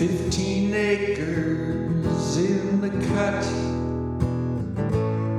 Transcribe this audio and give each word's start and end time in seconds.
Fifteen 0.00 0.72
acres 0.72 2.36
in 2.38 2.80
the 2.80 2.88
cut, 3.08 3.44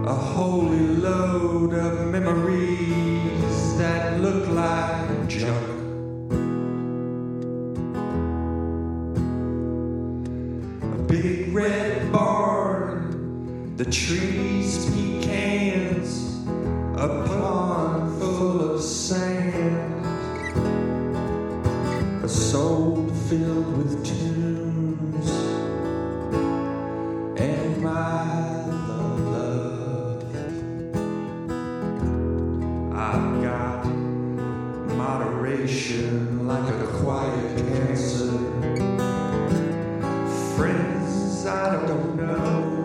a 0.07 0.13
holy 0.13 0.85
load 0.97 1.73
of 1.73 2.11
memories 2.11 3.77
that 3.79 4.21
look 4.21 4.47
like 4.49 5.27
junk. 5.27 5.67
A 10.83 11.01
big 11.07 11.51
red 11.55 12.11
barn, 12.11 13.75
the 13.77 13.85
trees 13.85 14.85
pecans, 14.93 16.37
a 16.97 17.07
pond 17.25 18.21
full 18.21 18.75
of 18.75 18.79
sand, 18.83 20.05
a 22.23 22.29
soul 22.29 23.00
filled 23.31 23.77
with 23.77 24.05
tunes, 24.05 25.29
and 27.39 27.81
my 27.81 28.65
love. 29.31 30.21
I've 32.93 33.41
got 33.41 33.85
moderation 34.97 36.45
like 36.45 36.73
a 36.73 36.87
quiet 36.87 37.57
cancer. 37.57 38.33
Friends 40.57 41.45
I 41.45 41.87
don't 41.87 42.17
know. 42.17 42.81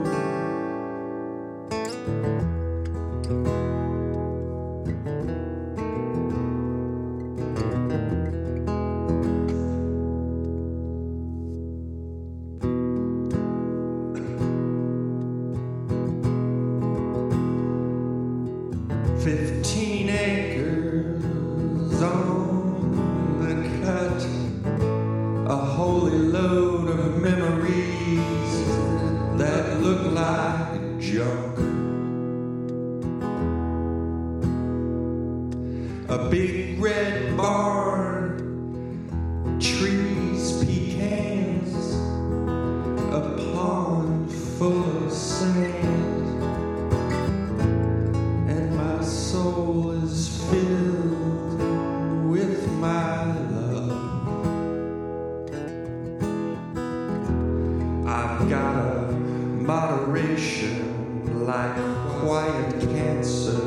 Got 58.48 58.76
a 58.76 59.12
moderation 59.12 61.44
like 61.44 61.74
quiet 62.20 62.80
cancer. 62.80 63.58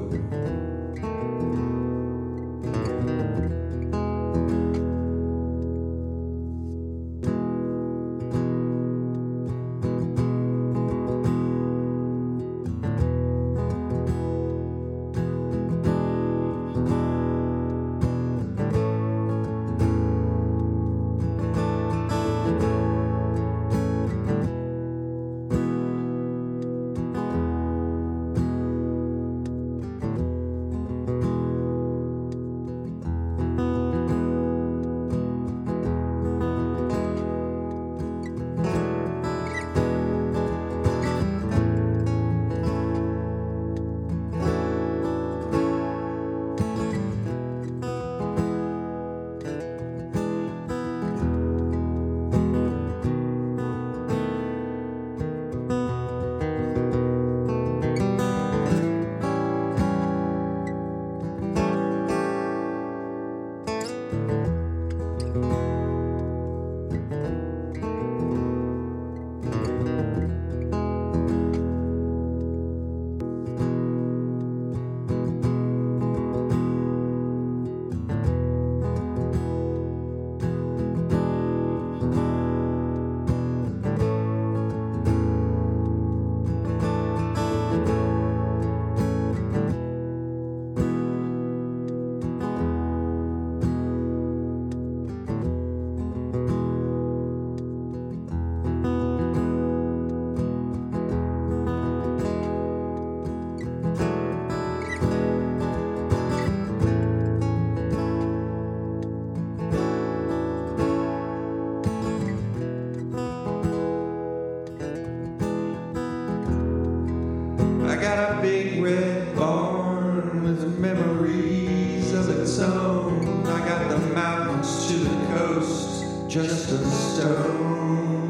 A 118.20 118.42
big 118.42 118.82
red 118.82 119.34
barn 119.34 120.42
with 120.44 120.78
memories 120.78 122.12
of 122.12 122.28
its 122.28 122.58
own. 122.58 123.46
I 123.46 123.58
got 123.66 123.88
the 123.88 123.98
mountains 124.14 124.88
to 124.88 124.94
the 124.98 125.26
coast, 125.34 126.04
just 126.28 126.70
a 126.70 126.78
stone's 126.86 128.20